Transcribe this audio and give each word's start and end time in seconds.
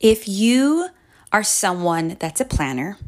If 0.00 0.28
you 0.28 0.90
are 1.32 1.42
someone 1.42 2.16
that's 2.20 2.40
a 2.40 2.44
planner 2.44 2.98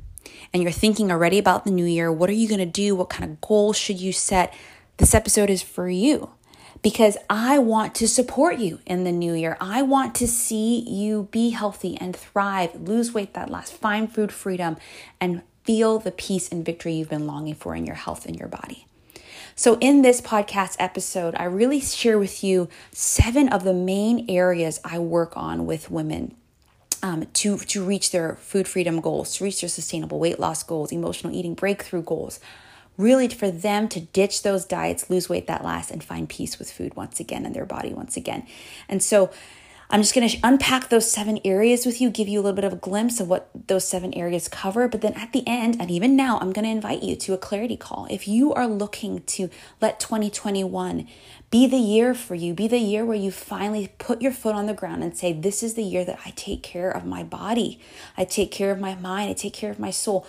and 0.53 0.61
you're 0.61 0.73
thinking 0.73 1.13
already 1.13 1.39
about 1.39 1.65
the 1.65 1.71
new 1.71 1.85
year, 1.85 2.11
what 2.11 2.29
are 2.29 2.35
you 2.35 2.49
going 2.49 2.59
to 2.59 2.67
do? 2.67 2.97
What 2.97 3.11
kind 3.11 3.31
of 3.31 3.41
goals 3.41 3.77
should 3.77 4.01
you 4.01 4.13
set? 4.13 4.52
This 4.97 5.15
episode 5.15 5.50
is 5.50 5.63
for 5.63 5.89
you 5.89 6.31
because 6.83 7.17
I 7.29 7.58
want 7.61 7.95
to 7.97 8.09
support 8.09 8.59
you 8.59 8.80
in 8.87 9.05
the 9.05 9.12
new 9.12 9.34
year. 9.34 9.57
I 9.61 9.82
want 9.82 10.16
to 10.16 10.27
see 10.27 10.80
you 10.80 11.29
be 11.30 11.50
healthy 11.50 11.96
and 12.00 12.14
thrive, 12.14 12.75
lose 12.75 13.14
weight 13.14 13.34
that 13.34 13.50
lasts, 13.50 13.70
find 13.70 14.12
food 14.12 14.32
freedom, 14.32 14.77
and 15.20 15.43
feel 15.62 16.00
the 16.00 16.11
peace 16.11 16.48
and 16.48 16.64
victory 16.64 16.95
you've 16.95 17.11
been 17.11 17.27
longing 17.29 17.54
for 17.54 17.77
in 17.77 17.86
your 17.86 17.95
health 17.95 18.27
and 18.27 18.36
your 18.36 18.48
body. 18.48 18.86
So, 19.54 19.79
in 19.79 20.02
this 20.02 20.20
podcast 20.20 20.77
episode, 20.79 21.34
I 21.36 21.45
really 21.45 21.80
share 21.80 22.18
with 22.18 22.43
you 22.43 22.68
seven 22.91 23.48
of 23.48 23.62
the 23.62 23.75
main 23.75 24.29
areas 24.29 24.80
I 24.84 24.98
work 24.98 25.36
on 25.36 25.66
with 25.66 25.91
women 25.91 26.34
um, 27.03 27.27
to, 27.35 27.59
to 27.59 27.85
reach 27.85 28.11
their 28.11 28.37
food 28.37 28.68
freedom 28.68 29.00
goals, 29.00 29.36
to 29.36 29.45
reach 29.45 29.61
their 29.61 29.68
sustainable 29.68 30.18
weight 30.18 30.39
loss 30.39 30.63
goals, 30.63 30.93
emotional 30.93 31.35
eating 31.35 31.54
breakthrough 31.54 32.02
goals. 32.02 32.40
Really, 32.96 33.28
for 33.28 33.50
them 33.50 33.88
to 33.88 34.00
ditch 34.00 34.42
those 34.42 34.66
diets, 34.66 35.09
lose 35.09 35.28
weight 35.28 35.46
that 35.46 35.64
lasts, 35.64 35.90
and 35.90 36.04
find 36.04 36.28
peace 36.28 36.59
with 36.59 36.70
food 36.70 36.95
once 36.96 37.18
again 37.18 37.46
and 37.46 37.54
their 37.54 37.64
body 37.64 37.95
once 37.95 38.16
again. 38.16 38.46
And 38.88 39.02
so, 39.02 39.30
I'm 39.92 40.02
just 40.02 40.14
going 40.14 40.28
to 40.28 40.38
unpack 40.44 40.88
those 40.88 41.10
seven 41.10 41.40
areas 41.44 41.84
with 41.84 42.00
you, 42.00 42.10
give 42.10 42.28
you 42.28 42.38
a 42.38 42.42
little 42.42 42.54
bit 42.54 42.64
of 42.64 42.72
a 42.72 42.76
glimpse 42.76 43.18
of 43.18 43.28
what 43.28 43.50
those 43.66 43.88
seven 43.88 44.14
areas 44.14 44.46
cover. 44.46 44.86
But 44.86 45.00
then 45.00 45.14
at 45.14 45.32
the 45.32 45.42
end, 45.48 45.78
and 45.80 45.90
even 45.90 46.14
now, 46.14 46.38
I'm 46.38 46.52
going 46.52 46.64
to 46.64 46.70
invite 46.70 47.02
you 47.02 47.16
to 47.16 47.34
a 47.34 47.38
clarity 47.38 47.76
call. 47.76 48.06
If 48.08 48.28
you 48.28 48.54
are 48.54 48.68
looking 48.68 49.22
to 49.22 49.50
let 49.80 49.98
2021 49.98 51.08
be 51.50 51.66
the 51.66 51.76
year 51.76 52.14
for 52.14 52.36
you, 52.36 52.54
be 52.54 52.68
the 52.68 52.78
year 52.78 53.04
where 53.04 53.16
you 53.16 53.32
finally 53.32 53.88
put 53.98 54.22
your 54.22 54.30
foot 54.30 54.54
on 54.54 54.66
the 54.66 54.74
ground 54.74 55.02
and 55.02 55.16
say, 55.16 55.32
This 55.32 55.60
is 55.60 55.74
the 55.74 55.82
year 55.82 56.04
that 56.04 56.20
I 56.24 56.30
take 56.36 56.62
care 56.62 56.90
of 56.90 57.04
my 57.04 57.24
body, 57.24 57.80
I 58.16 58.24
take 58.24 58.52
care 58.52 58.70
of 58.70 58.78
my 58.78 58.95
mind, 58.95 59.30
I 59.30 59.32
take 59.32 59.54
care 59.54 59.72
of 59.72 59.80
my 59.80 59.90
soul, 59.90 60.24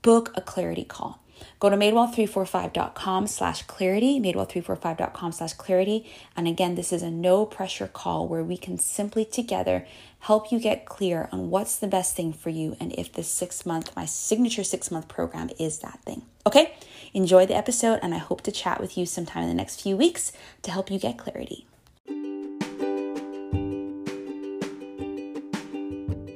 book 0.00 0.32
a 0.34 0.40
clarity 0.40 0.84
call. 0.84 1.23
Go 1.60 1.70
to 1.70 1.76
madewell345.com 1.76 3.26
slash 3.26 3.62
clarity, 3.62 4.20
madewell345.com 4.20 5.32
slash 5.32 5.52
clarity. 5.54 6.10
And 6.36 6.46
again, 6.48 6.74
this 6.74 6.92
is 6.92 7.02
a 7.02 7.10
no 7.10 7.46
pressure 7.46 7.86
call 7.86 8.28
where 8.28 8.44
we 8.44 8.56
can 8.56 8.78
simply 8.78 9.24
together 9.24 9.86
help 10.20 10.50
you 10.50 10.58
get 10.58 10.86
clear 10.86 11.28
on 11.32 11.50
what's 11.50 11.76
the 11.76 11.86
best 11.86 12.16
thing 12.16 12.32
for 12.32 12.50
you 12.50 12.76
and 12.80 12.92
if 12.94 13.12
this 13.12 13.28
six 13.28 13.66
month, 13.66 13.94
my 13.94 14.06
signature 14.06 14.64
six 14.64 14.90
month 14.90 15.08
program 15.08 15.50
is 15.58 15.80
that 15.80 16.00
thing. 16.04 16.22
Okay? 16.46 16.74
Enjoy 17.12 17.46
the 17.46 17.56
episode, 17.56 18.00
and 18.02 18.14
I 18.14 18.18
hope 18.18 18.42
to 18.42 18.52
chat 18.52 18.80
with 18.80 18.98
you 18.98 19.06
sometime 19.06 19.44
in 19.44 19.48
the 19.48 19.54
next 19.54 19.82
few 19.82 19.96
weeks 19.96 20.32
to 20.62 20.70
help 20.70 20.90
you 20.90 20.98
get 20.98 21.16
clarity. 21.16 21.66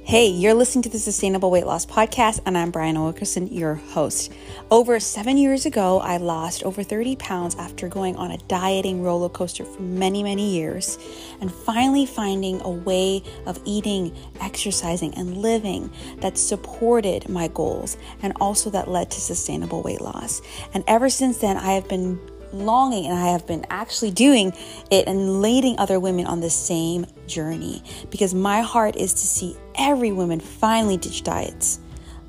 Hey, 0.09 0.29
you're 0.29 0.55
listening 0.55 0.85
to 0.85 0.89
the 0.89 0.99
Sustainable 0.99 1.51
Weight 1.51 1.67
Loss 1.67 1.85
Podcast, 1.85 2.41
and 2.47 2.57
I'm 2.57 2.71
Brian 2.71 2.99
Wilkerson, 2.99 3.47
your 3.49 3.75
host. 3.75 4.33
Over 4.71 4.99
seven 5.01 5.37
years 5.37 5.67
ago, 5.67 6.01
I 6.01 6.17
lost 6.17 6.63
over 6.63 6.83
30 6.83 7.17
pounds 7.17 7.55
after 7.57 7.89
going 7.89 8.17
on 8.17 8.31
a 8.31 8.39
dieting 8.49 9.03
roller 9.03 9.29
coaster 9.29 9.67
for 9.67 9.83
many, 9.83 10.23
many 10.23 10.49
years, 10.49 10.97
and 11.43 11.53
finally 11.53 12.07
finding 12.07 12.59
a 12.63 12.71
way 12.71 13.23
of 13.45 13.61
eating, 13.67 14.17
exercising, 14.41 15.13
and 15.15 15.37
living 15.37 15.91
that 16.21 16.39
supported 16.39 17.29
my 17.29 17.49
goals 17.49 17.99
and 18.23 18.33
also 18.41 18.71
that 18.71 18.89
led 18.89 19.11
to 19.11 19.21
sustainable 19.21 19.83
weight 19.83 20.01
loss. 20.01 20.41
And 20.73 20.85
ever 20.87 21.11
since 21.11 21.37
then, 21.37 21.59
I 21.59 21.73
have 21.73 21.87
been 21.87 22.19
longing 22.53 23.07
and 23.07 23.19
I 23.19 23.33
have 23.33 23.47
been 23.47 23.65
actually 23.71 24.11
doing 24.11 24.53
it 24.91 25.07
and 25.07 25.43
leading 25.43 25.79
other 25.79 26.01
women 26.01 26.27
on 26.27 26.41
the 26.41 26.51
same 26.51 27.07
journey. 27.27 27.83
Because 28.11 28.35
my 28.35 28.61
heart 28.61 28.97
is 28.97 29.13
to 29.13 29.27
see 29.27 29.57
every 29.77 30.13
woman 30.13 30.41
finally 30.41 30.97
ditch 30.97 31.23
diets 31.23 31.81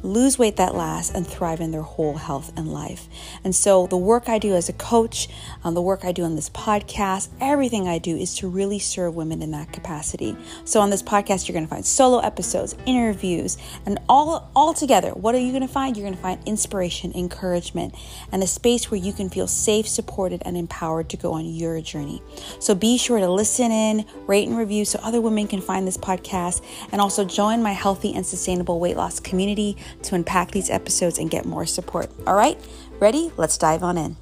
lose 0.02 0.40
weight 0.40 0.56
that 0.58 0.76
lasts, 0.76 1.14
and 1.14 1.26
thrive 1.26 1.60
in 1.60 1.72
their 1.72 1.82
whole 1.82 2.18
health 2.18 2.52
and 2.56 2.72
life. 2.72 3.08
And 3.44 3.56
so, 3.56 3.88
the 3.88 3.98
work 3.98 4.30
I 4.30 4.40
do 4.40 4.56
as 4.56 4.70
a 4.70 4.74
coach, 4.74 5.28
um, 5.64 5.74
the 5.74 5.82
work 5.82 6.06
I 6.06 6.12
do 6.12 6.24
on 6.24 6.36
this 6.36 6.50
podcast, 6.50 7.30
everything 7.42 7.88
I 7.88 7.98
do 7.98 8.16
is 8.16 8.36
to 8.38 8.48
really 8.48 8.80
serve 8.80 9.16
women 9.16 9.42
in 9.42 9.52
that 9.52 9.72
capacity. 9.72 10.38
So, 10.66 10.80
on 10.80 10.90
this 10.90 11.04
podcast, 11.04 11.48
you're 11.48 11.54
going 11.54 11.66
to 11.66 11.70
find 11.70 11.86
solo 11.86 12.20
episodes, 12.20 12.76
interviews, 12.86 13.58
and 13.86 14.00
all 14.08 14.50
all 14.56 14.74
together. 14.74 15.12
What 15.12 15.36
are 15.36 15.40
you 15.40 15.52
going 15.52 15.68
to 15.68 15.74
find? 15.74 15.98
You're 15.98 16.06
going 16.06 16.16
to 16.16 16.22
find 16.22 16.40
inspiration, 16.48 17.12
encouragement, 17.14 17.96
and 18.32 18.42
a 18.44 18.48
space 18.48 18.90
where 18.90 19.00
you 19.00 19.14
can 19.14 19.30
feel 19.30 19.48
safe, 19.48 19.88
supported, 19.88 20.42
and 20.46 20.56
empowered 20.56 21.10
to 21.10 21.18
go 21.18 21.34
on 21.34 21.46
your 21.46 21.82
journey. 21.82 22.22
So, 22.60 22.76
be 22.76 22.98
sure 22.98 23.20
to 23.20 23.30
listen 23.30 23.72
in, 23.72 24.06
rate, 24.28 24.48
and 24.48 24.58
review 24.58 24.86
so 24.86 25.00
other 25.04 25.22
women 25.22 25.48
can 25.48 25.62
find 25.62 25.88
this 25.88 25.98
podcast, 25.98 26.64
and 26.92 27.02
also 27.02 27.26
join 27.26 27.62
my 27.62 27.74
healthy 27.74 28.14
and 28.14 28.26
sustainable 28.26 28.80
weight 28.80 28.96
loss 28.96 29.20
community 29.20 29.78
to 30.04 30.16
unpack 30.16 30.52
these 30.52 30.70
episodes 30.70 31.18
and 31.18 31.30
get 31.30 31.46
more 31.46 31.66
support. 31.66 32.10
All 32.28 32.36
right, 32.36 32.60
ready? 33.00 33.32
Let's 33.38 33.58
dive 33.58 33.84
on 33.84 33.98
in. 33.98 34.18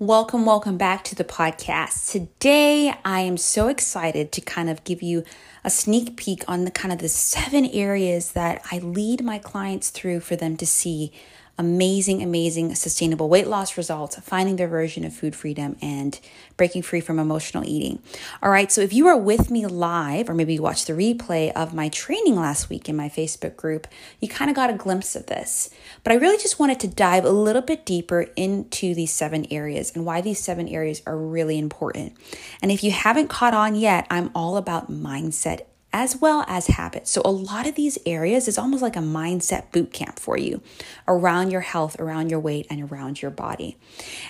Welcome, 0.00 0.46
welcome 0.46 0.78
back 0.78 1.02
to 1.04 1.16
the 1.16 1.24
podcast. 1.24 2.12
Today, 2.12 2.94
I 3.04 3.20
am 3.20 3.36
so 3.36 3.66
excited 3.66 4.30
to 4.30 4.40
kind 4.40 4.70
of 4.70 4.84
give 4.84 5.02
you 5.02 5.24
a 5.64 5.70
sneak 5.70 6.16
peek 6.16 6.44
on 6.46 6.64
the 6.64 6.70
kind 6.70 6.92
of 6.92 7.00
the 7.00 7.08
seven 7.08 7.66
areas 7.66 8.30
that 8.32 8.62
I 8.70 8.78
lead 8.78 9.24
my 9.24 9.38
clients 9.38 9.90
through 9.90 10.20
for 10.20 10.36
them 10.36 10.56
to 10.58 10.66
see 10.66 11.12
amazing, 11.58 12.22
amazing 12.22 12.74
sustainable 12.74 13.28
weight 13.28 13.48
loss 13.48 13.76
results, 13.76 14.18
finding 14.20 14.56
their 14.56 14.68
version 14.68 15.04
of 15.04 15.12
food 15.12 15.34
freedom, 15.34 15.76
and 15.82 16.20
breaking 16.56 16.82
free 16.82 17.00
from 17.00 17.18
emotional 17.18 17.64
eating. 17.64 18.00
All 18.42 18.50
right, 18.50 18.70
so 18.70 18.80
if 18.80 18.92
you 18.92 19.06
are 19.08 19.16
with 19.16 19.50
me 19.50 19.66
live, 19.66 20.30
or 20.30 20.34
maybe 20.34 20.54
you 20.54 20.62
watched 20.62 20.86
the 20.86 20.92
replay 20.92 21.52
of 21.52 21.74
my 21.74 21.88
training 21.88 22.36
last 22.36 22.68
week 22.70 22.88
in 22.88 22.96
my 22.96 23.08
Facebook 23.08 23.56
group, 23.56 23.86
you 24.20 24.28
kind 24.28 24.50
of 24.50 24.56
got 24.56 24.70
a 24.70 24.74
glimpse 24.74 25.16
of 25.16 25.26
this. 25.26 25.70
But 26.04 26.12
I 26.12 26.16
really 26.16 26.38
just 26.38 26.58
wanted 26.58 26.80
to 26.80 26.88
dive 26.88 27.24
a 27.24 27.30
little 27.30 27.62
bit 27.62 27.84
deeper 27.84 28.26
into 28.36 28.94
these 28.94 29.12
seven 29.12 29.46
areas 29.50 29.92
and 29.94 30.06
why 30.06 30.20
these 30.20 30.38
seven 30.38 30.68
areas 30.68 31.02
are 31.06 31.16
really 31.16 31.58
important. 31.58 32.14
And 32.62 32.70
if 32.70 32.84
you 32.84 32.92
haven't 32.92 33.28
caught 33.28 33.54
on 33.54 33.74
yet, 33.74 34.06
I'm 34.10 34.30
all 34.34 34.56
about 34.56 34.90
mindset 34.90 35.62
as 35.92 36.16
well 36.16 36.44
as 36.46 36.66
habits. 36.66 37.10
So, 37.10 37.22
a 37.24 37.30
lot 37.30 37.66
of 37.66 37.74
these 37.74 37.98
areas 38.04 38.48
is 38.48 38.58
almost 38.58 38.82
like 38.82 38.96
a 38.96 39.00
mindset 39.00 39.72
boot 39.72 39.92
camp 39.92 40.18
for 40.18 40.36
you 40.36 40.60
around 41.06 41.50
your 41.50 41.62
health, 41.62 41.98
around 41.98 42.30
your 42.30 42.40
weight, 42.40 42.66
and 42.70 42.90
around 42.90 43.22
your 43.22 43.30
body. 43.30 43.76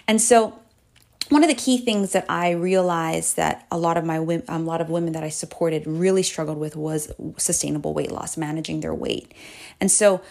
And 0.07 0.21
so, 0.21 0.59
one 1.29 1.43
of 1.43 1.49
the 1.51 1.55
key 1.55 1.79
things 1.79 2.13
that 2.13 2.25
I 2.29 2.51
realized 2.51 3.37
that 3.37 3.67
a 3.71 3.77
lot 3.77 3.97
of 3.97 4.05
my 4.05 4.19
um, 4.19 4.43
a 4.49 4.59
lot 4.59 4.81
of 4.81 4.89
women 4.89 5.13
that 5.13 5.23
I 5.23 5.29
supported 5.29 5.87
really 5.87 6.23
struggled 6.23 6.59
with 6.59 6.75
was 6.75 7.13
sustainable 7.37 7.93
weight 7.93 8.11
loss, 8.11 8.37
managing 8.37 8.81
their 8.81 8.95
weight. 8.95 9.33
And 9.81 9.91
so 9.91 10.23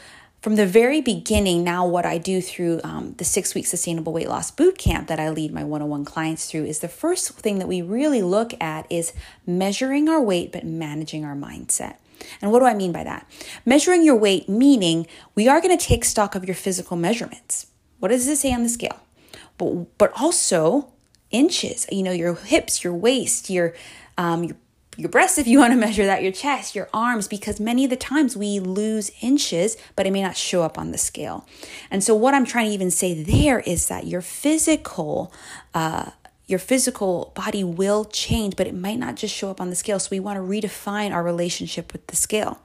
from 0.41 0.55
the 0.55 0.67
very 0.67 1.01
beginning, 1.01 1.63
now 1.63 1.85
what 1.85 2.05
I 2.05 2.17
do 2.17 2.41
through 2.41 2.79
um, 2.83 3.15
the 3.17 3.25
six 3.25 3.55
week 3.55 3.65
sustainable 3.65 4.13
weight 4.13 4.29
loss 4.29 4.51
boot 4.51 4.77
camp 4.77 5.07
that 5.07 5.19
I 5.19 5.29
lead 5.29 5.51
my 5.51 5.63
one 5.63 5.81
on 5.81 5.89
one 5.89 6.05
clients 6.05 6.49
through 6.49 6.65
is 6.65 6.79
the 6.79 6.87
first 6.87 7.31
thing 7.31 7.59
that 7.59 7.67
we 7.67 7.81
really 7.81 8.21
look 8.21 8.53
at 8.61 8.85
is 8.91 9.13
measuring 9.45 10.07
our 10.07 10.21
weight, 10.21 10.51
but 10.51 10.63
managing 10.63 11.25
our 11.25 11.35
mindset. 11.35 11.97
And 12.41 12.51
what 12.51 12.59
do 12.59 12.65
I 12.65 12.73
mean 12.73 12.91
by 12.91 13.03
that? 13.03 13.29
Measuring 13.65 14.03
your 14.03 14.15
weight, 14.15 14.47
meaning 14.47 15.07
we 15.35 15.47
are 15.47 15.61
going 15.61 15.77
to 15.77 15.83
take 15.83 16.05
stock 16.05 16.35
of 16.35 16.45
your 16.45 16.55
physical 16.55 16.97
measurements. 16.97 17.67
What 17.99 18.09
does 18.09 18.25
this 18.25 18.41
say 18.41 18.53
on 18.53 18.63
the 18.63 18.69
scale? 18.69 18.99
But, 19.57 19.97
but 19.97 20.11
also 20.19 20.91
inches, 21.31 21.87
you 21.91 22.03
know, 22.03 22.11
your 22.11 22.35
hips, 22.35 22.83
your 22.83 22.93
waist, 22.93 23.49
your, 23.49 23.73
um, 24.17 24.43
your 24.43 24.57
your 24.97 25.09
breasts 25.09 25.37
if 25.37 25.47
you 25.47 25.59
want 25.59 25.73
to 25.73 25.79
measure 25.79 26.05
that, 26.05 26.23
your 26.23 26.31
chest, 26.31 26.75
your 26.75 26.89
arms, 26.93 27.27
because 27.27 27.59
many 27.59 27.83
of 27.83 27.89
the 27.89 27.95
times 27.95 28.35
we 28.35 28.59
lose 28.59 29.11
inches, 29.21 29.77
but 29.95 30.07
it 30.07 30.11
may 30.11 30.23
not 30.23 30.35
show 30.35 30.63
up 30.63 30.77
on 30.77 30.91
the 30.91 30.97
scale. 30.97 31.47
And 31.91 32.03
so, 32.03 32.15
what 32.15 32.33
I'm 32.33 32.45
trying 32.45 32.67
to 32.67 32.73
even 32.73 32.91
say 32.91 33.23
there 33.23 33.59
is 33.59 33.87
that 33.87 34.07
your 34.07 34.21
physical, 34.21 35.31
uh, 35.73 36.11
your 36.47 36.59
physical 36.59 37.31
body 37.35 37.63
will 37.63 38.05
change, 38.05 38.55
but 38.55 38.67
it 38.67 38.73
might 38.73 38.97
not 38.97 39.17
just 39.17 39.35
show 39.35 39.51
up 39.51 39.61
on 39.61 39.69
the 39.69 39.75
scale. 39.75 39.99
So 39.99 40.07
we 40.11 40.19
want 40.21 40.37
to 40.37 40.41
redefine 40.41 41.11
our 41.11 41.21
relationship 41.21 41.91
with 41.91 42.07
the 42.07 42.15
scale. 42.15 42.59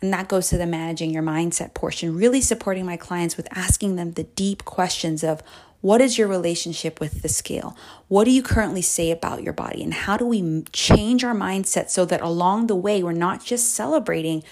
And 0.00 0.12
that 0.12 0.28
goes 0.28 0.48
to 0.50 0.56
the 0.56 0.66
managing 0.66 1.10
your 1.10 1.24
mindset 1.24 1.74
portion, 1.74 2.16
really 2.16 2.40
supporting 2.40 2.86
my 2.86 2.96
clients 2.96 3.36
with 3.36 3.48
asking 3.50 3.96
them 3.96 4.12
the 4.12 4.22
deep 4.22 4.64
questions 4.64 5.24
of 5.24 5.42
what 5.84 6.00
is 6.00 6.16
your 6.16 6.28
relationship 6.28 6.98
with 6.98 7.20
the 7.20 7.28
scale? 7.28 7.76
What 8.08 8.24
do 8.24 8.30
you 8.30 8.42
currently 8.42 8.80
say 8.80 9.10
about 9.10 9.42
your 9.42 9.52
body? 9.52 9.82
And 9.82 9.92
how 9.92 10.16
do 10.16 10.24
we 10.24 10.62
change 10.72 11.22
our 11.22 11.34
mindset 11.34 11.90
so 11.90 12.06
that 12.06 12.22
along 12.22 12.68
the 12.68 12.74
way, 12.74 13.02
we're 13.02 13.12
not 13.12 13.44
just 13.44 13.74
celebrating 13.74 14.42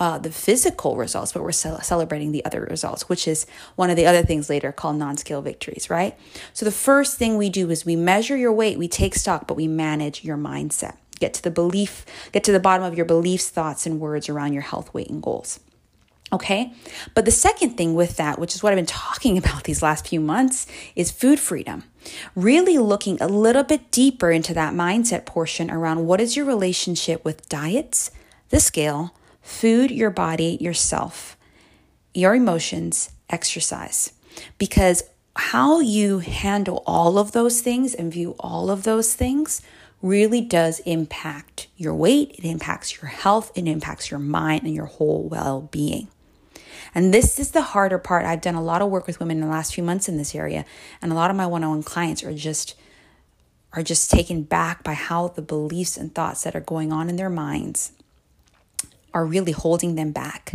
uh, 0.00 0.18
the 0.18 0.32
physical 0.32 0.96
results, 0.96 1.32
but 1.32 1.44
we're 1.44 1.52
ce- 1.52 1.86
celebrating 1.86 2.32
the 2.32 2.44
other 2.44 2.66
results, 2.68 3.08
which 3.08 3.28
is 3.28 3.46
one 3.76 3.88
of 3.88 3.94
the 3.94 4.04
other 4.04 4.24
things 4.24 4.50
later 4.50 4.72
called 4.72 4.96
non 4.96 5.16
scale 5.16 5.42
victories, 5.42 5.88
right? 5.88 6.18
So 6.52 6.64
the 6.64 6.72
first 6.72 7.16
thing 7.16 7.36
we 7.36 7.50
do 7.50 7.70
is 7.70 7.86
we 7.86 7.94
measure 7.94 8.36
your 8.36 8.52
weight, 8.52 8.76
we 8.76 8.88
take 8.88 9.14
stock, 9.14 9.46
but 9.46 9.56
we 9.56 9.68
manage 9.68 10.24
your 10.24 10.36
mindset. 10.36 10.96
Get 11.20 11.34
to 11.34 11.42
the 11.44 11.52
belief, 11.52 12.04
get 12.32 12.42
to 12.42 12.52
the 12.52 12.58
bottom 12.58 12.84
of 12.84 12.96
your 12.96 13.06
beliefs, 13.06 13.48
thoughts, 13.48 13.86
and 13.86 14.00
words 14.00 14.28
around 14.28 14.54
your 14.54 14.62
health, 14.62 14.92
weight, 14.92 15.08
and 15.08 15.22
goals. 15.22 15.60
Okay. 16.32 16.72
But 17.14 17.24
the 17.24 17.30
second 17.30 17.70
thing 17.76 17.94
with 17.94 18.16
that, 18.16 18.38
which 18.38 18.54
is 18.54 18.62
what 18.62 18.72
I've 18.72 18.78
been 18.78 18.86
talking 18.86 19.36
about 19.42 19.64
these 19.64 19.82
last 19.82 20.08
few 20.08 20.20
months, 20.20 20.66
is 20.94 21.10
food 21.10 21.40
freedom. 21.40 21.84
Really 22.34 22.78
looking 22.78 23.20
a 23.20 23.28
little 23.28 23.64
bit 23.64 23.90
deeper 23.90 24.30
into 24.30 24.54
that 24.54 24.74
mindset 24.74 25.26
portion 25.26 25.70
around 25.70 26.06
what 26.06 26.20
is 26.20 26.36
your 26.36 26.46
relationship 26.46 27.24
with 27.24 27.48
diets, 27.48 28.10
the 28.48 28.60
scale, 28.60 29.14
food, 29.42 29.90
your 29.90 30.10
body, 30.10 30.56
yourself, 30.60 31.36
your 32.14 32.34
emotions, 32.34 33.10
exercise. 33.28 34.12
Because 34.58 35.02
how 35.36 35.80
you 35.80 36.20
handle 36.20 36.82
all 36.86 37.18
of 37.18 37.32
those 37.32 37.60
things 37.60 37.94
and 37.94 38.12
view 38.12 38.34
all 38.40 38.70
of 38.70 38.82
those 38.82 39.14
things 39.14 39.62
really 40.02 40.40
does 40.40 40.80
impact 40.80 41.68
your 41.76 41.94
weight, 41.94 42.34
it 42.38 42.44
impacts 42.44 43.00
your 43.00 43.10
health, 43.10 43.52
it 43.54 43.66
impacts 43.66 44.10
your 44.10 44.20
mind 44.20 44.62
and 44.62 44.74
your 44.74 44.86
whole 44.86 45.28
well 45.28 45.68
being. 45.70 46.08
And 46.94 47.12
this 47.12 47.38
is 47.38 47.50
the 47.52 47.62
harder 47.62 47.98
part. 47.98 48.24
I've 48.24 48.40
done 48.40 48.54
a 48.54 48.62
lot 48.62 48.82
of 48.82 48.90
work 48.90 49.06
with 49.06 49.20
women 49.20 49.38
in 49.38 49.44
the 49.44 49.50
last 49.50 49.74
few 49.74 49.84
months 49.84 50.08
in 50.08 50.16
this 50.16 50.34
area, 50.34 50.64
and 51.00 51.12
a 51.12 51.14
lot 51.14 51.30
of 51.30 51.36
my 51.36 51.46
one-on-one 51.46 51.82
clients 51.82 52.22
are 52.24 52.34
just 52.34 52.74
are 53.72 53.82
just 53.84 54.10
taken 54.10 54.42
back 54.42 54.82
by 54.82 54.94
how 54.94 55.28
the 55.28 55.42
beliefs 55.42 55.96
and 55.96 56.12
thoughts 56.12 56.42
that 56.42 56.56
are 56.56 56.60
going 56.60 56.92
on 56.92 57.08
in 57.08 57.14
their 57.14 57.30
minds 57.30 57.92
are 59.14 59.24
really 59.24 59.52
holding 59.52 59.94
them 59.94 60.10
back 60.10 60.54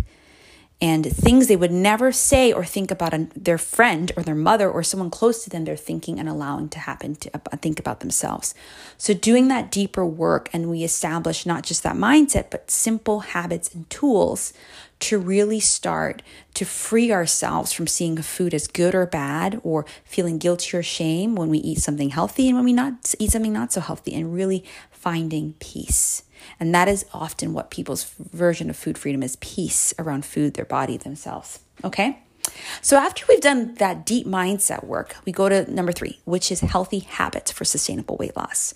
and 0.81 1.05
things 1.05 1.47
they 1.47 1.55
would 1.55 1.71
never 1.71 2.11
say 2.11 2.51
or 2.51 2.65
think 2.65 2.91
about 2.91 3.13
their 3.33 3.57
friend 3.57 4.11
or 4.17 4.23
their 4.23 4.35
mother 4.35 4.69
or 4.69 4.83
someone 4.83 5.09
close 5.09 5.43
to 5.43 5.49
them 5.49 5.63
they're 5.63 5.77
thinking 5.77 6.19
and 6.19 6.27
allowing 6.27 6.67
to 6.67 6.79
happen 6.79 7.15
to 7.15 7.31
uh, 7.33 7.57
think 7.57 7.79
about 7.79 8.01
themselves 8.01 8.53
so 8.97 9.13
doing 9.13 9.47
that 9.47 9.71
deeper 9.71 10.05
work 10.05 10.49
and 10.51 10.69
we 10.69 10.83
establish 10.83 11.45
not 11.45 11.63
just 11.63 11.83
that 11.83 11.95
mindset 11.95 12.49
but 12.49 12.69
simple 12.69 13.21
habits 13.21 13.73
and 13.73 13.89
tools 13.89 14.51
to 14.99 15.19
really 15.19 15.59
start 15.59 16.21
to 16.53 16.65
free 16.65 17.11
ourselves 17.11 17.73
from 17.73 17.87
seeing 17.87 18.17
food 18.17 18.53
as 18.53 18.67
good 18.67 18.95
or 18.95 19.05
bad 19.05 19.59
or 19.63 19.85
feeling 20.03 20.37
guilty 20.37 20.77
or 20.77 20.83
shame 20.83 21.35
when 21.35 21.49
we 21.49 21.57
eat 21.59 21.79
something 21.79 22.09
healthy 22.09 22.47
and 22.47 22.55
when 22.55 22.65
we 22.65 22.73
not 22.73 23.13
eat 23.19 23.31
something 23.31 23.53
not 23.53 23.73
so 23.73 23.81
healthy 23.81 24.13
and 24.13 24.33
really 24.33 24.63
finding 24.91 25.53
peace 25.59 26.23
and 26.59 26.73
that 26.73 26.87
is 26.87 27.05
often 27.13 27.53
what 27.53 27.69
people's 27.69 28.03
version 28.19 28.69
of 28.69 28.75
food 28.75 28.97
freedom 28.97 29.23
is 29.23 29.37
peace 29.37 29.93
around 29.97 30.25
food, 30.25 30.53
their 30.53 30.65
body, 30.65 30.97
themselves. 30.97 31.59
Okay? 31.83 32.19
So, 32.81 32.97
after 32.97 33.25
we've 33.27 33.41
done 33.41 33.73
that 33.75 34.05
deep 34.05 34.27
mindset 34.27 34.83
work, 34.83 35.15
we 35.25 35.31
go 35.31 35.49
to 35.49 35.71
number 35.71 35.91
three, 35.91 36.19
which 36.25 36.51
is 36.51 36.59
healthy 36.59 36.99
habits 36.99 37.51
for 37.51 37.65
sustainable 37.65 38.17
weight 38.17 38.35
loss. 38.35 38.73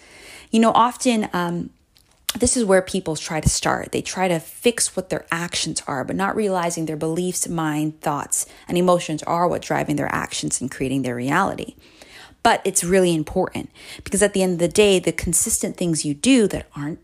You 0.49 0.59
know, 0.59 0.71
often 0.73 1.29
um, 1.33 1.69
this 2.37 2.55
is 2.55 2.63
where 2.63 2.81
people 2.81 3.15
try 3.15 3.41
to 3.41 3.49
start. 3.49 3.91
They 3.91 4.01
try 4.01 4.27
to 4.27 4.39
fix 4.39 4.95
what 4.95 5.09
their 5.09 5.25
actions 5.31 5.81
are, 5.87 6.03
but 6.03 6.15
not 6.15 6.35
realizing 6.35 6.85
their 6.85 6.95
beliefs, 6.95 7.47
mind, 7.47 8.01
thoughts, 8.01 8.45
and 8.67 8.77
emotions 8.77 9.23
are 9.23 9.47
what 9.47 9.61
driving 9.61 9.95
their 9.95 10.13
actions 10.13 10.61
and 10.61 10.69
creating 10.69 11.01
their 11.01 11.15
reality. 11.15 11.75
But 12.43 12.61
it's 12.63 12.83
really 12.83 13.15
important 13.15 13.69
because 14.03 14.21
at 14.21 14.33
the 14.33 14.43
end 14.43 14.53
of 14.53 14.59
the 14.59 14.67
day, 14.67 14.99
the 14.99 15.11
consistent 15.11 15.75
things 15.75 16.05
you 16.05 16.13
do 16.13 16.47
that 16.47 16.67
aren't 16.75 16.99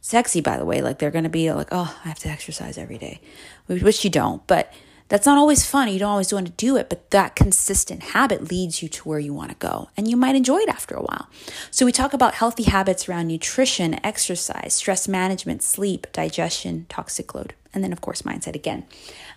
sexy, 0.00 0.40
by 0.40 0.58
the 0.58 0.64
way. 0.64 0.80
Like 0.82 0.98
they're 0.98 1.10
going 1.10 1.24
to 1.24 1.30
be 1.30 1.50
like, 1.52 1.68
oh, 1.72 1.98
I 2.04 2.08
have 2.08 2.18
to 2.20 2.28
exercise 2.28 2.78
every 2.78 2.98
day, 2.98 3.20
which 3.66 4.04
you 4.04 4.10
don't. 4.10 4.46
But 4.46 4.72
that's 5.08 5.26
not 5.26 5.38
always 5.38 5.64
fun. 5.64 5.88
You 5.88 6.00
don't 6.00 6.10
always 6.10 6.32
want 6.32 6.46
to 6.46 6.52
do 6.52 6.76
it, 6.76 6.88
but 6.88 7.10
that 7.10 7.36
consistent 7.36 8.02
habit 8.02 8.50
leads 8.50 8.82
you 8.82 8.88
to 8.88 9.08
where 9.08 9.18
you 9.18 9.32
want 9.32 9.50
to 9.50 9.56
go 9.56 9.88
and 9.96 10.08
you 10.08 10.16
might 10.16 10.34
enjoy 10.34 10.58
it 10.58 10.68
after 10.68 10.94
a 10.94 11.02
while. 11.02 11.28
So 11.70 11.86
we 11.86 11.92
talk 11.92 12.12
about 12.12 12.34
healthy 12.34 12.64
habits 12.64 13.08
around 13.08 13.28
nutrition, 13.28 14.04
exercise, 14.04 14.74
stress 14.74 15.06
management, 15.06 15.62
sleep, 15.62 16.06
digestion, 16.12 16.86
toxic 16.88 17.34
load, 17.34 17.54
and 17.72 17.84
then 17.84 17.92
of 17.92 18.00
course 18.00 18.22
mindset 18.22 18.56
again. 18.56 18.84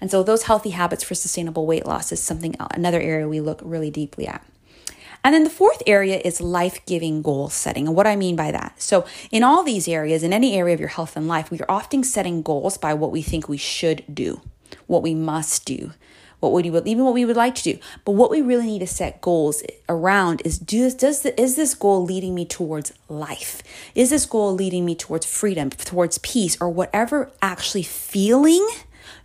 And 0.02 0.10
so 0.10 0.24
those 0.24 0.44
healthy 0.44 0.72
habits 0.72 1.04
for 1.04 1.16
sustainable 1.16 1.68
weight 1.68 1.86
loss 1.86 2.12
is 2.12 2.22
something 2.22 2.56
uh, 2.60 2.68
another 2.72 3.00
area 3.00 3.28
we 3.28 3.42
look 3.42 3.62
really 3.64 3.92
deeply 3.92 4.28
at. 4.28 4.44
And 5.24 5.36
then 5.36 5.44
the 5.44 5.50
fourth 5.50 5.84
area 5.86 6.22
is 6.24 6.40
life 6.40 6.84
giving 6.86 7.22
goal 7.22 7.50
setting. 7.50 7.88
And 7.88 7.96
what 7.96 8.08
I 8.08 8.16
mean 8.16 8.36
by 8.36 8.52
that. 8.52 8.82
So, 8.82 9.06
in 9.32 9.44
all 9.44 9.64
these 9.64 9.88
areas, 9.88 10.24
in 10.24 10.32
any 10.32 10.56
area 10.56 10.74
of 10.74 10.80
your 10.80 10.90
health 10.90 11.18
and 11.18 11.28
life, 11.28 11.52
we 11.52 11.60
are 11.60 11.70
often 11.70 12.04
setting 12.04 12.42
goals 12.42 12.78
by 12.78 12.94
what 12.94 13.12
we 13.12 13.22
think 13.22 13.50
we 13.50 13.58
should 13.58 14.04
do, 14.12 14.42
what 14.88 15.04
we 15.04 15.14
must 15.14 15.66
do, 15.66 15.92
what 16.40 16.52
would 16.52 16.66
you 16.66 16.82
even 16.86 17.04
what 17.04 17.14
we 17.14 17.26
would 17.26 17.36
like 17.36 17.56
to 17.56 17.64
do. 17.64 17.80
But 18.06 18.14
what 18.14 18.32
we 18.32 18.42
really 18.42 18.66
need 18.66 18.80
to 18.80 18.88
set 18.88 19.22
goals 19.22 19.62
around 19.88 20.42
is 20.46 20.58
do 20.58 20.82
this, 20.82 20.94
does 20.94 21.22
the, 21.22 21.40
is 21.40 21.56
this 21.56 21.76
goal 21.76 22.04
leading 22.04 22.34
me 22.34 22.46
towards 22.46 22.94
life? 23.08 23.62
Is 23.94 24.10
this 24.10 24.26
goal 24.26 24.54
leading 24.54 24.86
me 24.86 24.96
towards 24.96 25.26
freedom, 25.26 25.70
towards 25.70 26.18
peace, 26.20 26.58
or 26.62 26.70
whatever 26.70 27.32
actually 27.42 27.84
feeling? 27.84 28.68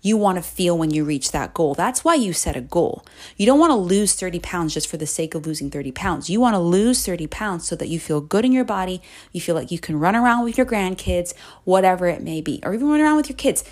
you 0.04 0.16
want 0.16 0.36
to 0.36 0.42
feel 0.42 0.76
when 0.76 0.90
you 0.90 1.04
reach 1.04 1.32
that 1.32 1.54
goal. 1.54 1.74
That's 1.74 2.04
why 2.04 2.14
you 2.14 2.32
set 2.32 2.56
a 2.56 2.60
goal. 2.60 3.04
You 3.36 3.46
don't 3.46 3.58
want 3.58 3.70
to 3.70 3.76
lose 3.76 4.14
30 4.14 4.38
pounds 4.40 4.74
just 4.74 4.86
for 4.86 4.96
the 4.96 5.06
sake 5.06 5.34
of 5.34 5.46
losing 5.46 5.70
30 5.70 5.92
pounds. 5.92 6.28
You 6.30 6.40
want 6.40 6.54
to 6.54 6.58
lose 6.58 7.04
30 7.04 7.26
pounds 7.26 7.66
so 7.66 7.74
that 7.76 7.88
you 7.88 7.98
feel 7.98 8.20
good 8.20 8.44
in 8.44 8.52
your 8.52 8.64
body. 8.64 9.00
You 9.32 9.40
feel 9.40 9.54
like 9.54 9.70
you 9.70 9.78
can 9.78 9.98
run 9.98 10.14
around 10.14 10.44
with 10.44 10.58
your 10.58 10.66
grandkids, 10.66 11.34
whatever 11.64 12.06
it 12.06 12.22
may 12.22 12.40
be, 12.40 12.60
or 12.62 12.74
even 12.74 12.88
run 12.88 13.00
around 13.00 13.16
with 13.16 13.28
your 13.28 13.36
kids. 13.36 13.64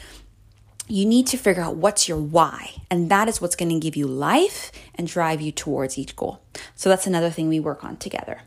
You 0.89 1.07
need 1.07 1.27
to 1.29 1.37
figure 1.37 1.63
out 1.63 1.77
what's 1.77 2.09
your 2.09 2.19
why, 2.19 2.83
and 2.91 3.11
that 3.11 3.29
is 3.29 3.41
what's 3.41 3.57
going 3.57 3.71
to 3.71 3.79
give 3.79 3.97
you 3.97 4.07
life 4.07 4.73
and 4.95 5.07
drive 5.07 5.41
you 5.41 5.53
towards 5.53 5.97
each 5.97 6.17
goal. 6.17 6.43
So 6.75 6.89
that's 6.89 7.07
another 7.07 7.31
thing 7.31 7.49
we 7.49 7.61
work 7.61 7.85
on 7.85 7.97
together. 7.97 8.41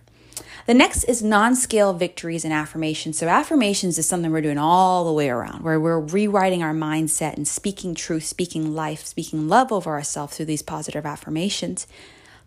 The 0.65 0.73
next 0.73 1.03
is 1.03 1.21
non 1.21 1.55
scale 1.55 1.93
victories 1.93 2.43
and 2.43 2.51
affirmations. 2.51 3.19
So, 3.19 3.27
affirmations 3.27 3.99
is 3.99 4.07
something 4.07 4.31
we're 4.31 4.41
doing 4.41 4.57
all 4.57 5.05
the 5.05 5.13
way 5.13 5.29
around, 5.29 5.63
where 5.63 5.79
we're 5.79 5.99
rewriting 5.99 6.63
our 6.63 6.73
mindset 6.73 7.35
and 7.35 7.47
speaking 7.47 7.93
truth, 7.93 8.23
speaking 8.23 8.73
life, 8.73 9.05
speaking 9.05 9.47
love 9.47 9.71
over 9.71 9.91
ourselves 9.91 10.35
through 10.35 10.47
these 10.47 10.63
positive 10.63 11.05
affirmations. 11.05 11.85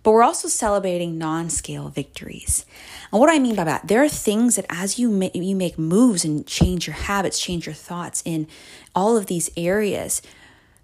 But 0.03 0.13
we're 0.13 0.23
also 0.23 0.49
celebrating 0.49 1.19
non 1.19 1.51
scale 1.51 1.89
victories. 1.89 2.65
And 3.13 3.21
what 3.21 3.31
I 3.31 3.39
mean 3.39 3.57
by 3.57 3.65
that, 3.65 3.89
there 3.89 4.03
are 4.03 4.09
things 4.09 4.57
that 4.57 4.67
as 4.69 4.99
you, 4.99 5.11
ma- 5.11 5.31
you 5.35 5.57
make 5.57 5.79
moves 5.79 6.25
and 6.25 6.47
change 6.47 6.87
your 6.87 6.97
habits, 6.97 7.41
change 7.41 7.67
your 7.67 7.75
thoughts 7.75 8.23
in 8.25 8.47
all 8.95 9.17
of 9.17 9.27
these 9.27 9.51
areas, 9.57 10.23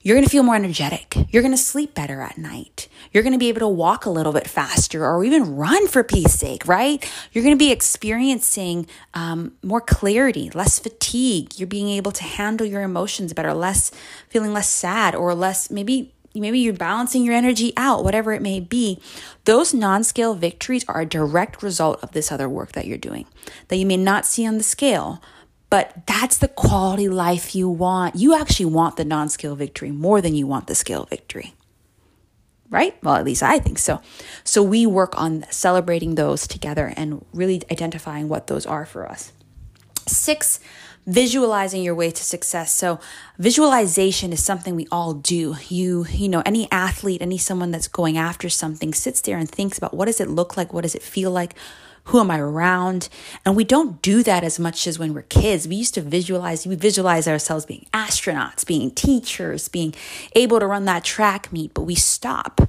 you're 0.04 0.16
going 0.16 0.24
to 0.24 0.30
feel 0.30 0.42
more 0.42 0.54
energetic. 0.54 1.16
You're 1.30 1.42
going 1.42 1.54
to 1.54 1.58
sleep 1.58 1.94
better 1.94 2.20
at 2.20 2.36
night. 2.36 2.88
You're 3.10 3.22
going 3.22 3.32
to 3.32 3.38
be 3.38 3.48
able 3.48 3.60
to 3.60 3.68
walk 3.68 4.04
a 4.04 4.10
little 4.10 4.34
bit 4.34 4.46
faster 4.46 5.06
or 5.06 5.24
even 5.24 5.56
run 5.56 5.88
for 5.88 6.04
peace 6.04 6.34
sake, 6.34 6.68
right? 6.68 7.02
You're 7.32 7.42
going 7.42 7.54
to 7.54 7.58
be 7.58 7.72
experiencing 7.72 8.86
um, 9.14 9.52
more 9.62 9.80
clarity, 9.80 10.50
less 10.50 10.78
fatigue. 10.78 11.58
You're 11.58 11.68
being 11.68 11.88
able 11.88 12.12
to 12.12 12.22
handle 12.22 12.66
your 12.66 12.82
emotions 12.82 13.32
better, 13.32 13.54
less 13.54 13.90
feeling 14.28 14.52
less 14.52 14.68
sad 14.68 15.14
or 15.14 15.34
less 15.34 15.70
maybe 15.70 16.13
maybe 16.34 16.58
you're 16.58 16.74
balancing 16.74 17.24
your 17.24 17.34
energy 17.34 17.72
out, 17.76 18.04
whatever 18.04 18.32
it 18.32 18.42
may 18.42 18.60
be. 18.60 19.00
Those 19.44 19.72
non 19.72 20.04
scale 20.04 20.34
victories 20.34 20.84
are 20.88 21.00
a 21.00 21.06
direct 21.06 21.62
result 21.62 22.02
of 22.02 22.12
this 22.12 22.32
other 22.32 22.48
work 22.48 22.72
that 22.72 22.86
you're 22.86 22.98
doing 22.98 23.26
that 23.68 23.76
you 23.76 23.86
may 23.86 23.96
not 23.96 24.26
see 24.26 24.46
on 24.46 24.58
the 24.58 24.64
scale, 24.64 25.22
but 25.70 26.06
that's 26.06 26.38
the 26.38 26.48
quality 26.48 27.08
life 27.08 27.54
you 27.54 27.68
want. 27.68 28.16
You 28.16 28.34
actually 28.34 28.66
want 28.66 28.96
the 28.96 29.04
non 29.04 29.28
scale 29.28 29.54
victory 29.54 29.90
more 29.90 30.20
than 30.20 30.34
you 30.34 30.46
want 30.46 30.66
the 30.66 30.74
scale 30.74 31.04
victory. 31.04 31.54
Right? 32.70 32.96
Well, 33.04 33.14
at 33.14 33.24
least 33.24 33.42
I 33.42 33.58
think 33.58 33.78
so. 33.78 34.00
So 34.42 34.62
we 34.62 34.84
work 34.86 35.20
on 35.20 35.44
celebrating 35.50 36.16
those 36.16 36.48
together 36.48 36.92
and 36.96 37.24
really 37.32 37.62
identifying 37.70 38.28
what 38.28 38.48
those 38.48 38.66
are 38.66 38.84
for 38.84 39.08
us. 39.08 39.32
Six, 40.06 40.58
visualizing 41.06 41.82
your 41.82 41.94
way 41.94 42.10
to 42.10 42.24
success. 42.24 42.72
So 42.72 42.98
visualization 43.38 44.32
is 44.32 44.42
something 44.42 44.74
we 44.74 44.88
all 44.90 45.14
do. 45.14 45.56
You, 45.68 46.06
you 46.10 46.28
know, 46.28 46.42
any 46.46 46.68
athlete, 46.70 47.20
any 47.22 47.38
someone 47.38 47.70
that's 47.70 47.88
going 47.88 48.16
after 48.16 48.48
something 48.48 48.94
sits 48.94 49.20
there 49.20 49.36
and 49.36 49.50
thinks 49.50 49.78
about 49.78 49.94
what 49.94 50.06
does 50.06 50.20
it 50.20 50.28
look 50.28 50.56
like? 50.56 50.72
What 50.72 50.82
does 50.82 50.94
it 50.94 51.02
feel 51.02 51.30
like? 51.30 51.54
Who 52.08 52.20
am 52.20 52.30
I 52.30 52.38
around? 52.38 53.08
And 53.46 53.56
we 53.56 53.64
don't 53.64 54.02
do 54.02 54.22
that 54.24 54.44
as 54.44 54.58
much 54.58 54.86
as 54.86 54.98
when 54.98 55.14
we're 55.14 55.22
kids. 55.22 55.66
We 55.66 55.76
used 55.76 55.94
to 55.94 56.02
visualize, 56.02 56.66
we 56.66 56.74
visualize 56.74 57.26
ourselves 57.26 57.64
being 57.64 57.86
astronauts, 57.94 58.66
being 58.66 58.90
teachers, 58.90 59.68
being 59.68 59.94
able 60.34 60.60
to 60.60 60.66
run 60.66 60.84
that 60.84 61.04
track 61.04 61.50
meet, 61.50 61.72
but 61.72 61.82
we 61.82 61.94
stop. 61.94 62.60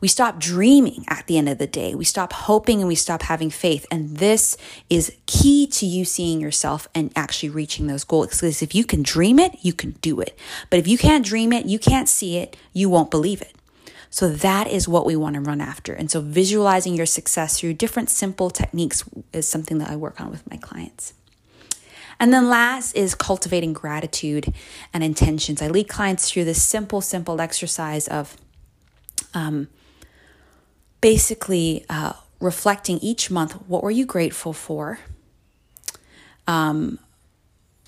We 0.00 0.06
stop 0.06 0.38
dreaming 0.38 1.04
at 1.08 1.26
the 1.26 1.38
end 1.38 1.48
of 1.48 1.58
the 1.58 1.66
day. 1.66 1.94
We 1.94 2.04
stop 2.04 2.32
hoping 2.32 2.78
and 2.78 2.88
we 2.88 2.94
stop 2.94 3.22
having 3.22 3.50
faith. 3.50 3.84
And 3.90 4.18
this 4.18 4.56
is 4.88 5.12
key 5.26 5.66
to 5.68 5.86
you 5.86 6.04
seeing 6.04 6.40
yourself 6.40 6.86
and 6.94 7.10
actually 7.16 7.48
reaching 7.48 7.88
those 7.88 8.04
goals. 8.04 8.28
Because 8.28 8.62
if 8.62 8.74
you 8.74 8.84
can 8.84 9.02
dream 9.02 9.40
it, 9.40 9.56
you 9.62 9.72
can 9.72 9.92
do 10.02 10.20
it. 10.20 10.38
But 10.70 10.78
if 10.78 10.86
you 10.86 10.98
can't 10.98 11.24
dream 11.26 11.52
it, 11.52 11.66
you 11.66 11.80
can't 11.80 12.08
see 12.08 12.36
it, 12.36 12.56
you 12.72 12.88
won't 12.88 13.10
believe 13.10 13.42
it. 13.42 13.53
So 14.14 14.28
that 14.28 14.68
is 14.68 14.86
what 14.86 15.06
we 15.06 15.16
want 15.16 15.34
to 15.34 15.40
run 15.40 15.60
after. 15.60 15.92
And 15.92 16.08
so 16.08 16.20
visualizing 16.20 16.94
your 16.94 17.04
success 17.04 17.58
through 17.58 17.74
different 17.74 18.08
simple 18.08 18.48
techniques 18.48 19.02
is 19.32 19.48
something 19.48 19.78
that 19.78 19.90
I 19.90 19.96
work 19.96 20.20
on 20.20 20.30
with 20.30 20.48
my 20.48 20.56
clients. 20.56 21.14
And 22.20 22.32
then 22.32 22.48
last 22.48 22.94
is 22.94 23.16
cultivating 23.16 23.72
gratitude 23.72 24.54
and 24.92 25.02
intentions. 25.02 25.60
I 25.60 25.66
lead 25.66 25.88
clients 25.88 26.30
through 26.30 26.44
this 26.44 26.62
simple, 26.62 27.00
simple 27.00 27.40
exercise 27.40 28.06
of 28.06 28.36
um, 29.34 29.66
basically 31.00 31.84
uh, 31.90 32.12
reflecting 32.38 33.00
each 33.00 33.32
month 33.32 33.54
what 33.66 33.82
were 33.82 33.90
you 33.90 34.06
grateful 34.06 34.52
for? 34.52 35.00
Um, 36.46 37.00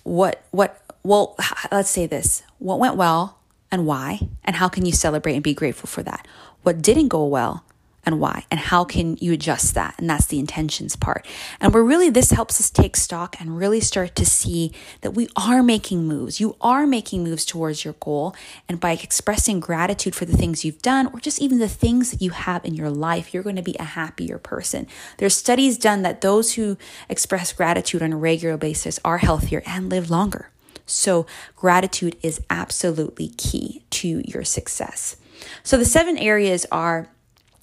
what 0.02 0.44
what 0.50 0.82
well 1.04 1.36
let's 1.70 1.90
say 1.90 2.08
this 2.08 2.42
what 2.58 2.80
went 2.80 2.96
well 2.96 3.38
and 3.76 3.86
why? 3.86 4.26
And 4.42 4.56
how 4.56 4.68
can 4.70 4.86
you 4.86 4.92
celebrate 4.92 5.34
and 5.34 5.44
be 5.44 5.52
grateful 5.52 5.86
for 5.86 6.02
that? 6.02 6.26
What 6.62 6.80
didn't 6.80 7.08
go 7.08 7.26
well 7.26 7.62
and 8.06 8.20
why 8.20 8.44
and 8.50 8.58
how 8.58 8.84
can 8.84 9.16
you 9.20 9.32
adjust 9.32 9.74
that 9.74 9.94
and 9.98 10.08
that's 10.08 10.26
the 10.26 10.38
intentions 10.38 10.94
part 10.94 11.26
and 11.60 11.74
where 11.74 11.82
really 11.82 12.08
this 12.08 12.30
helps 12.30 12.60
us 12.60 12.70
take 12.70 12.96
stock 12.96 13.38
and 13.40 13.58
really 13.58 13.80
start 13.80 14.14
to 14.14 14.24
see 14.24 14.72
that 15.00 15.10
we 15.10 15.28
are 15.34 15.60
making 15.60 16.04
moves 16.04 16.38
you 16.38 16.54
are 16.60 16.86
making 16.86 17.24
moves 17.24 17.44
towards 17.44 17.84
your 17.84 17.94
goal 17.98 18.34
and 18.68 18.78
by 18.78 18.92
expressing 18.92 19.58
gratitude 19.58 20.14
for 20.14 20.24
the 20.24 20.36
things 20.36 20.64
you've 20.64 20.80
done 20.82 21.08
or 21.08 21.18
just 21.18 21.42
even 21.42 21.58
the 21.58 21.68
things 21.68 22.12
that 22.12 22.22
you 22.22 22.30
have 22.30 22.64
in 22.64 22.74
your 22.74 22.90
life 22.90 23.34
you're 23.34 23.42
going 23.42 23.56
to 23.56 23.62
be 23.62 23.76
a 23.80 23.82
happier 23.82 24.38
person 24.38 24.86
there's 25.18 25.34
studies 25.34 25.76
done 25.76 26.02
that 26.02 26.20
those 26.20 26.54
who 26.54 26.78
express 27.08 27.52
gratitude 27.52 28.02
on 28.02 28.12
a 28.12 28.16
regular 28.16 28.56
basis 28.56 29.00
are 29.04 29.18
healthier 29.18 29.64
and 29.66 29.90
live 29.90 30.08
longer 30.08 30.48
so 30.86 31.26
gratitude 31.54 32.16
is 32.22 32.40
absolutely 32.48 33.28
key 33.36 33.82
to 33.90 34.22
your 34.24 34.44
success 34.44 35.16
so 35.62 35.76
the 35.76 35.84
seven 35.84 36.16
areas 36.16 36.64
are 36.72 37.08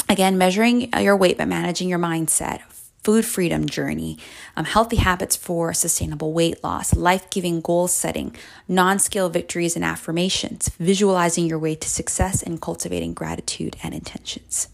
Again, 0.09 0.37
measuring 0.37 0.91
your 0.99 1.15
weight 1.15 1.37
but 1.37 1.47
managing 1.47 1.87
your 1.89 1.99
mindset, 1.99 2.61
food 3.03 3.25
freedom 3.25 3.67
journey, 3.67 4.19
um, 4.55 4.65
healthy 4.65 4.97
habits 4.97 5.35
for 5.35 5.73
sustainable 5.73 6.33
weight 6.33 6.63
loss, 6.63 6.93
life 6.95 7.29
giving 7.29 7.61
goal 7.61 7.87
setting, 7.87 8.35
non 8.67 8.99
scale 8.99 9.29
victories 9.29 9.75
and 9.75 9.85
affirmations, 9.85 10.69
visualizing 10.77 11.47
your 11.47 11.57
way 11.57 11.75
to 11.75 11.89
success, 11.89 12.43
and 12.43 12.61
cultivating 12.61 13.13
gratitude 13.13 13.77
and 13.81 13.93
intentions. 13.93 14.67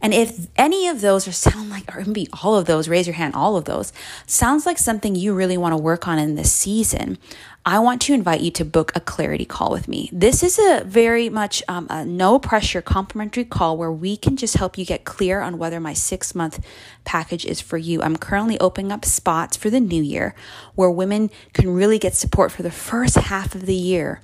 And 0.00 0.14
if 0.14 0.46
any 0.56 0.86
of 0.86 1.00
those 1.00 1.24
sound 1.36 1.70
like, 1.70 1.94
or 1.94 2.04
maybe 2.04 2.28
all 2.42 2.54
of 2.54 2.66
those, 2.66 2.88
raise 2.88 3.06
your 3.06 3.14
hand, 3.14 3.34
all 3.34 3.56
of 3.56 3.64
those, 3.64 3.92
sounds 4.26 4.64
like 4.64 4.78
something 4.78 5.16
you 5.16 5.34
really 5.34 5.58
want 5.58 5.72
to 5.72 5.76
work 5.76 6.06
on 6.06 6.18
in 6.18 6.36
this 6.36 6.52
season, 6.52 7.18
I 7.66 7.80
want 7.80 8.00
to 8.02 8.14
invite 8.14 8.40
you 8.40 8.50
to 8.52 8.64
book 8.64 8.92
a 8.94 9.00
clarity 9.00 9.44
call 9.44 9.70
with 9.70 9.88
me. 9.88 10.08
This 10.12 10.42
is 10.42 10.58
a 10.58 10.84
very 10.86 11.28
much 11.28 11.62
um, 11.68 11.88
a 11.90 12.04
no 12.04 12.38
pressure 12.38 12.80
complimentary 12.80 13.44
call 13.44 13.76
where 13.76 13.92
we 13.92 14.16
can 14.16 14.36
just 14.36 14.56
help 14.56 14.78
you 14.78 14.86
get 14.86 15.04
clear 15.04 15.40
on 15.40 15.58
whether 15.58 15.80
my 15.80 15.92
six 15.92 16.34
month 16.34 16.64
package 17.04 17.44
is 17.44 17.60
for 17.60 17.76
you. 17.76 18.00
I'm 18.00 18.16
currently 18.16 18.58
opening 18.60 18.92
up 18.92 19.04
spots 19.04 19.56
for 19.56 19.68
the 19.68 19.80
new 19.80 20.02
year 20.02 20.34
where 20.76 20.90
women 20.90 21.30
can 21.52 21.68
really 21.74 21.98
get 21.98 22.14
support 22.14 22.52
for 22.52 22.62
the 22.62 22.70
first 22.70 23.16
half 23.16 23.54
of 23.54 23.66
the 23.66 23.74
year 23.74 24.22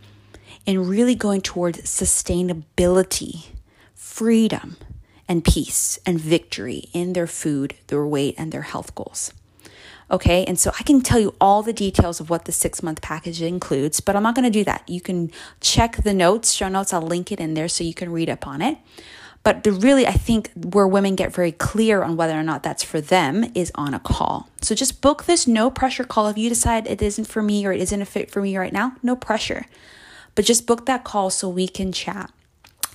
in 0.65 0.89
really 0.89 1.15
going 1.15 1.43
towards 1.43 1.81
sustainability, 1.81 3.49
freedom 3.95 4.77
and 5.29 5.45
peace 5.45 5.99
and 6.07 6.21
victory 6.21 6.89
in 6.93 7.13
their 7.13 7.27
food, 7.27 7.75
their 7.89 8.07
weight, 8.07 8.35
and 8.39 8.53
their 8.53 8.63
health 8.63 8.95
goals. 8.95 9.33
Okay, 10.11 10.45
and 10.45 10.59
so 10.59 10.71
I 10.79 10.83
can 10.83 11.01
tell 11.01 11.19
you 11.19 11.35
all 11.41 11.63
the 11.63 11.73
details 11.73 12.21
of 12.21 12.29
what 12.29 12.45
the 12.45 12.53
six 12.53 12.83
month 12.83 13.01
package 13.01 13.41
includes, 13.41 14.01
but 14.01 14.15
I'm 14.15 14.23
not 14.23 14.35
going 14.35 14.45
to 14.45 14.51
do 14.51 14.65
that. 14.65 14.89
You 14.89 15.01
can 15.01 15.31
check 15.61 15.97
the 16.03 16.13
notes, 16.13 16.53
show 16.53 16.69
notes, 16.69 16.93
I'll 16.93 17.03
link 17.03 17.33
it 17.33 17.41
in 17.41 17.55
there 17.55 17.69
so 17.69 17.85
you 17.85 17.95
can 17.95 18.13
read 18.13 18.29
up 18.29 18.47
on 18.47 18.61
it. 18.61 18.79
But 19.43 19.63
the 19.63 19.73
really, 19.73 20.07
I 20.07 20.13
think 20.13 20.51
where 20.55 20.89
women 20.89 21.17
get 21.17 21.33
very 21.33 21.53
clear 21.53 22.03
on 22.03 22.17
whether 22.17 22.39
or 22.39 22.43
not 22.43 22.63
that's 22.63 22.83
for 22.83 23.01
them 23.01 23.51
is 23.55 23.71
on 23.75 23.93
a 23.93 24.01
call. 24.01 24.49
So 24.63 24.75
just 24.75 25.03
book 25.03 25.25
this 25.25 25.47
no 25.47 25.71
pressure 25.71 26.05
call. 26.05 26.29
If 26.29 26.39
you 26.39 26.49
decide 26.49 26.87
it 26.87 27.03
isn't 27.03 27.27
for 27.27 27.43
me 27.43 27.67
or 27.67 27.73
it 27.73 27.81
isn't 27.83 28.01
a 28.01 28.07
fit 28.07 28.31
for 28.31 28.41
me 28.41 28.57
right 28.57 28.73
now, 28.73 28.97
no 29.03 29.15
pressure. 29.15 29.67
But 30.35 30.47
just 30.47 30.67
book 30.67 30.87
that 30.87 31.05
call 31.05 31.29
so 31.29 31.49
we 31.49 31.69
can 31.69 31.93
chat. 31.93 32.31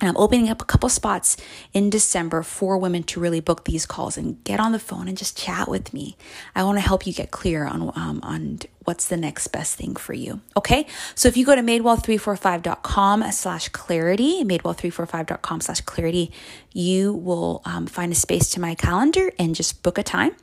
And 0.00 0.08
I'm 0.08 0.16
opening 0.16 0.48
up 0.48 0.62
a 0.62 0.64
couple 0.64 0.88
spots 0.88 1.36
in 1.72 1.90
December 1.90 2.42
for 2.42 2.78
women 2.78 3.02
to 3.04 3.20
really 3.20 3.40
book 3.40 3.64
these 3.64 3.86
calls 3.86 4.16
and 4.16 4.42
get 4.44 4.60
on 4.60 4.72
the 4.72 4.78
phone 4.78 5.08
and 5.08 5.16
just 5.16 5.36
chat 5.36 5.68
with 5.68 5.92
me. 5.92 6.16
I 6.54 6.64
want 6.64 6.78
to 6.78 6.82
help 6.82 7.06
you 7.06 7.12
get 7.12 7.30
clear 7.30 7.66
on 7.66 7.92
um, 7.94 8.20
on 8.22 8.60
what's 8.84 9.08
the 9.08 9.16
next 9.16 9.48
best 9.48 9.76
thing 9.76 9.94
for 9.94 10.14
you. 10.14 10.40
Okay, 10.56 10.86
so 11.14 11.28
if 11.28 11.36
you 11.36 11.44
go 11.44 11.54
to 11.54 11.62
madewell345.com 11.62 13.30
slash 13.30 13.68
clarity, 13.68 14.42
madewell345.com 14.42 15.60
slash 15.60 15.80
clarity, 15.82 16.32
you 16.72 17.12
will 17.12 17.62
um, 17.64 17.86
find 17.86 18.10
a 18.10 18.14
space 18.14 18.48
to 18.50 18.60
my 18.60 18.74
calendar 18.74 19.30
and 19.38 19.54
just 19.54 19.82
book 19.82 19.98
a 19.98 20.02
time. 20.02 20.34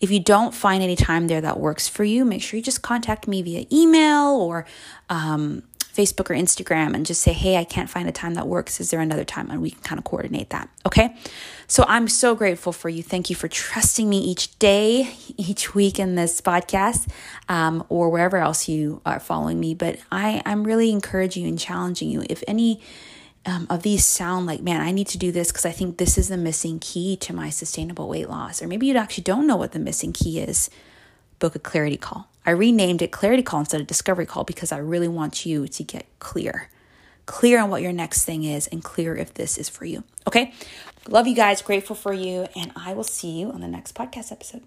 If 0.00 0.10
you 0.10 0.20
don't 0.20 0.54
find 0.54 0.82
any 0.82 0.96
time 0.96 1.28
there 1.28 1.40
that 1.40 1.60
works 1.60 1.88
for 1.88 2.04
you, 2.04 2.24
make 2.24 2.42
sure 2.42 2.56
you 2.58 2.62
just 2.62 2.82
contact 2.82 3.28
me 3.28 3.42
via 3.42 3.64
email 3.72 4.26
or 4.26 4.66
um, 5.08 5.62
Facebook 5.94 6.30
or 6.30 6.34
Instagram 6.34 6.94
and 6.94 7.06
just 7.06 7.22
say, 7.22 7.32
hey, 7.32 7.56
I 7.56 7.64
can't 7.64 7.88
find 7.88 8.08
a 8.08 8.12
time 8.12 8.34
that 8.34 8.48
works. 8.48 8.80
Is 8.80 8.90
there 8.90 9.00
another 9.00 9.24
time? 9.24 9.50
And 9.50 9.62
we 9.62 9.70
can 9.70 9.82
kind 9.82 9.98
of 9.98 10.04
coordinate 10.04 10.50
that. 10.50 10.68
Okay. 10.84 11.16
So 11.66 11.84
I'm 11.88 12.08
so 12.08 12.34
grateful 12.34 12.72
for 12.72 12.88
you. 12.88 13.02
Thank 13.02 13.30
you 13.30 13.36
for 13.36 13.48
trusting 13.48 14.08
me 14.08 14.18
each 14.18 14.58
day, 14.58 15.14
each 15.36 15.74
week 15.74 15.98
in 15.98 16.14
this 16.14 16.40
podcast, 16.40 17.08
um, 17.48 17.84
or 17.88 18.10
wherever 18.10 18.36
else 18.36 18.68
you 18.68 19.00
are 19.06 19.20
following 19.20 19.60
me. 19.60 19.74
But 19.74 19.98
I, 20.10 20.42
I'm 20.44 20.64
really 20.64 20.90
encouraging 20.90 21.44
you 21.44 21.48
and 21.48 21.58
challenging 21.58 22.10
you. 22.10 22.24
If 22.28 22.42
any, 22.48 22.80
um, 23.46 23.66
of 23.68 23.82
these 23.82 24.04
sound 24.06 24.46
like, 24.46 24.62
man, 24.62 24.80
I 24.80 24.90
need 24.90 25.08
to 25.08 25.18
do 25.18 25.30
this 25.30 25.48
because 25.52 25.66
I 25.66 25.70
think 25.70 25.98
this 25.98 26.16
is 26.16 26.28
the 26.28 26.36
missing 26.36 26.78
key 26.78 27.16
to 27.18 27.34
my 27.34 27.50
sustainable 27.50 28.08
weight 28.08 28.28
loss. 28.28 28.62
Or 28.62 28.66
maybe 28.66 28.86
you 28.86 28.96
actually 28.96 29.24
don't 29.24 29.46
know 29.46 29.56
what 29.56 29.72
the 29.72 29.78
missing 29.78 30.12
key 30.12 30.40
is. 30.40 30.70
Book 31.38 31.54
a 31.54 31.58
clarity 31.58 31.98
call. 31.98 32.28
I 32.46 32.50
renamed 32.50 33.02
it 33.02 33.10
Clarity 33.10 33.42
Call 33.42 33.60
instead 33.60 33.80
of 33.80 33.86
Discovery 33.86 34.26
Call 34.26 34.44
because 34.44 34.72
I 34.72 34.78
really 34.78 35.08
want 35.08 35.46
you 35.46 35.66
to 35.66 35.82
get 35.82 36.06
clear. 36.18 36.68
Clear 37.26 37.60
on 37.60 37.70
what 37.70 37.82
your 37.82 37.92
next 37.92 38.24
thing 38.24 38.44
is 38.44 38.66
and 38.66 38.84
clear 38.84 39.16
if 39.16 39.32
this 39.34 39.56
is 39.56 39.68
for 39.68 39.86
you. 39.86 40.04
Okay? 40.26 40.52
Love 41.08 41.26
you 41.26 41.34
guys, 41.34 41.62
grateful 41.62 41.96
for 41.96 42.12
you, 42.12 42.46
and 42.56 42.72
I 42.76 42.92
will 42.94 43.04
see 43.04 43.30
you 43.30 43.50
on 43.50 43.60
the 43.60 43.68
next 43.68 43.94
podcast 43.94 44.32
episode. 44.32 44.62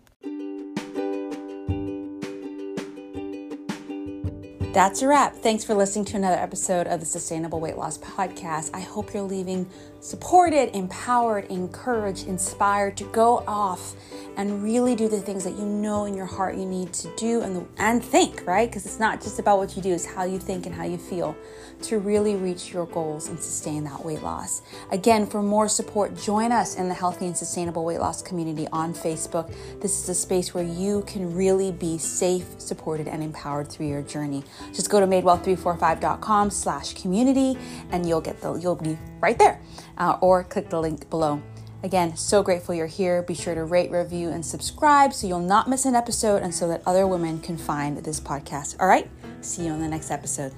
That's 4.77 5.01
a 5.01 5.07
wrap. 5.07 5.33
Thanks 5.33 5.63
for 5.63 5.73
listening 5.73 6.05
to 6.05 6.17
another 6.17 6.35
episode 6.35 6.85
of 6.85 6.99
the 6.99 7.05
Sustainable 7.07 7.59
Weight 7.59 7.77
Loss 7.77 7.97
Podcast. 7.97 8.69
I 8.75 8.81
hope 8.81 9.11
you're 9.11 9.23
leaving 9.23 9.67
supported, 10.01 10.69
empowered, 10.77 11.45
encouraged, 11.45 12.27
inspired 12.27 12.95
to 12.97 13.03
go 13.05 13.43
off 13.47 13.95
and 14.37 14.63
really 14.63 14.95
do 14.95 15.09
the 15.09 15.19
things 15.19 15.43
that 15.43 15.53
you 15.53 15.65
know 15.65 16.05
in 16.05 16.13
your 16.13 16.27
heart 16.27 16.55
you 16.55 16.65
need 16.65 16.93
to 16.93 17.11
do 17.17 17.41
and, 17.41 17.55
the, 17.55 17.65
and 17.79 18.03
think, 18.03 18.45
right? 18.45 18.69
Because 18.69 18.85
it's 18.85 18.99
not 18.99 19.19
just 19.19 19.39
about 19.39 19.57
what 19.57 19.75
you 19.75 19.81
do, 19.81 19.91
it's 19.91 20.05
how 20.05 20.23
you 20.23 20.37
think 20.37 20.67
and 20.67 20.75
how 20.75 20.85
you 20.85 20.99
feel 20.99 21.35
to 21.81 21.97
really 21.97 22.35
reach 22.35 22.71
your 22.71 22.85
goals 22.85 23.29
and 23.29 23.39
sustain 23.39 23.83
that 23.83 24.05
weight 24.05 24.21
loss. 24.21 24.61
Again, 24.91 25.25
for 25.25 25.41
more 25.41 25.67
support, 25.67 26.15
join 26.15 26.51
us 26.51 26.75
in 26.75 26.87
the 26.87 26.93
Healthy 26.93 27.25
and 27.25 27.37
Sustainable 27.37 27.83
Weight 27.83 27.99
Loss 27.99 28.21
community 28.21 28.67
on 28.71 28.93
Facebook. 28.93 29.51
This 29.81 30.01
is 30.01 30.09
a 30.09 30.15
space 30.15 30.53
where 30.53 30.63
you 30.63 31.03
can 31.07 31.33
really 31.35 31.71
be 31.71 31.97
safe, 31.97 32.45
supported, 32.59 33.07
and 33.07 33.23
empowered 33.23 33.69
through 33.69 33.87
your 33.87 34.03
journey. 34.03 34.43
Just 34.73 34.89
go 34.89 34.99
to 34.99 35.07
madewell345.com 35.07 36.49
slash 36.49 36.93
community 36.93 37.57
and 37.91 38.07
you'll 38.07 38.21
get 38.21 38.41
the, 38.41 38.53
you'll 38.55 38.75
be 38.75 38.97
right 39.19 39.37
there. 39.37 39.61
Uh, 39.97 40.17
or 40.21 40.43
click 40.43 40.69
the 40.69 40.79
link 40.79 41.09
below. 41.09 41.41
Again, 41.83 42.17
so 42.17 42.41
grateful 42.41 42.73
you're 42.73 42.87
here. 42.87 43.21
Be 43.21 43.35
sure 43.35 43.53
to 43.53 43.63
rate, 43.63 43.91
review, 43.91 44.29
and 44.29 44.45
subscribe 44.45 45.13
so 45.13 45.27
you'll 45.27 45.39
not 45.39 45.69
miss 45.69 45.85
an 45.85 45.95
episode 45.95 46.41
and 46.41 46.53
so 46.53 46.67
that 46.67 46.81
other 46.85 47.05
women 47.05 47.39
can 47.39 47.57
find 47.57 47.97
this 47.97 48.19
podcast. 48.19 48.75
All 48.79 48.87
right, 48.87 49.09
see 49.41 49.65
you 49.65 49.71
on 49.71 49.79
the 49.79 49.87
next 49.87 50.09
episode. 50.09 50.53